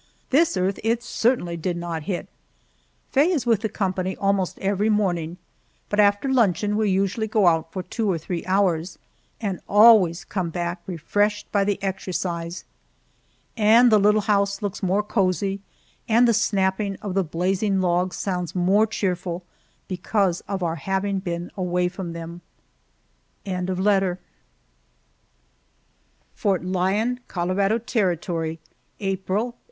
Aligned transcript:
This 0.31 0.57
earth 0.57 0.79
it 0.83 1.03
certainly 1.03 1.55
did 1.55 1.77
not 1.77 2.01
hit! 2.01 2.27
Faye 3.11 3.29
is 3.31 3.45
with 3.45 3.61
the 3.61 3.69
company 3.69 4.17
almost 4.17 4.57
every 4.57 4.89
morning, 4.89 5.37
but 5.89 5.99
after 5.99 6.27
luncheon 6.27 6.75
we 6.75 6.89
usually 6.89 7.27
go 7.27 7.45
out 7.45 7.71
for 7.71 7.83
two 7.83 8.11
or 8.11 8.17
three 8.17 8.43
hours, 8.47 8.97
and 9.39 9.59
always 9.69 10.23
come 10.23 10.49
back 10.49 10.81
refreshed 10.87 11.51
by 11.51 11.63
the 11.63 11.77
exercise. 11.83 12.65
And 13.55 13.91
the 13.91 13.99
little 13.99 14.21
house 14.21 14.63
looks 14.63 14.81
more 14.81 15.03
cozy, 15.03 15.61
and 16.09 16.27
the 16.27 16.33
snapping 16.33 16.95
of 17.03 17.13
the 17.13 17.23
blazing 17.23 17.79
logs 17.79 18.15
sounds 18.15 18.55
more 18.55 18.87
cheerful 18.87 19.43
because 19.87 20.41
of 20.47 20.63
our 20.63 20.77
having 20.77 21.19
been 21.19 21.51
away 21.55 21.87
from 21.89 22.13
them. 22.13 22.41
FORT 23.45 24.17
LYON, 26.65 27.19
COLORADO 27.27 27.77
TERRITORY, 27.85 28.59
April, 28.99 29.43
1872. 29.43 29.59